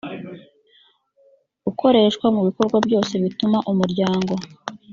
[1.69, 4.33] ukoreshwa mu bikorwa byose bituma umuryango